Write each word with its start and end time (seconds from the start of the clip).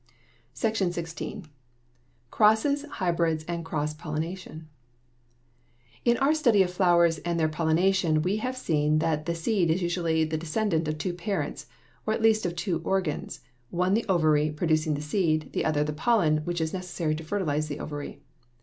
SECTION 0.55 0.89
XVI. 0.89 1.45
CROSSES, 2.31 2.85
HYBRIDS, 2.93 3.45
AND 3.47 3.63
CROSS 3.63 3.93
POLLINATION 3.93 4.67
In 6.03 6.17
our 6.17 6.33
study 6.33 6.63
of 6.63 6.73
flowers 6.73 7.19
and 7.19 7.39
their 7.39 7.47
pollination 7.47 8.23
we 8.23 8.37
have 8.37 8.57
seen 8.57 8.97
that 8.97 9.27
the 9.27 9.35
seed 9.35 9.69
is 9.69 9.83
usually 9.83 10.23
the 10.23 10.39
descendant 10.39 10.87
of 10.87 10.97
two 10.97 11.13
parents, 11.13 11.67
or 12.07 12.15
at 12.15 12.21
least 12.23 12.47
of 12.47 12.55
two 12.55 12.81
organs 12.83 13.41
one 13.69 13.93
the 13.93 14.03
ovary, 14.09 14.49
producing 14.49 14.95
the 14.95 15.03
seed; 15.03 15.51
the 15.53 15.63
other 15.63 15.83
the 15.83 15.93
pollen, 15.93 16.37
which 16.45 16.59
is 16.61 16.73
necessary 16.73 17.13
to 17.13 17.23
fertilize 17.23 17.67
the 17.67 17.79
ovary. 17.79 18.19